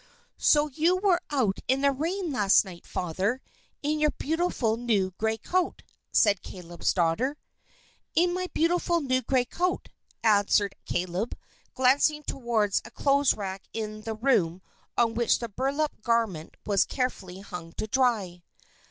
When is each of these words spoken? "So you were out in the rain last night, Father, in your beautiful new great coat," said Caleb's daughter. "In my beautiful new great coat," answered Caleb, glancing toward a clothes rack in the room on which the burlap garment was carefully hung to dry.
"So 0.39 0.69
you 0.69 0.97
were 0.97 1.21
out 1.29 1.59
in 1.67 1.81
the 1.81 1.91
rain 1.91 2.31
last 2.31 2.65
night, 2.65 2.87
Father, 2.87 3.39
in 3.83 3.99
your 3.99 4.09
beautiful 4.09 4.75
new 4.75 5.11
great 5.19 5.43
coat," 5.43 5.83
said 6.11 6.41
Caleb's 6.41 6.91
daughter. 6.91 7.37
"In 8.15 8.33
my 8.33 8.47
beautiful 8.51 9.01
new 9.01 9.21
great 9.21 9.51
coat," 9.51 9.89
answered 10.23 10.73
Caleb, 10.85 11.37
glancing 11.75 12.23
toward 12.23 12.81
a 12.83 12.89
clothes 12.89 13.35
rack 13.35 13.61
in 13.73 14.01
the 14.01 14.15
room 14.15 14.63
on 14.97 15.13
which 15.13 15.37
the 15.37 15.49
burlap 15.49 16.01
garment 16.01 16.57
was 16.65 16.83
carefully 16.83 17.41
hung 17.41 17.71
to 17.73 17.85
dry. 17.85 18.41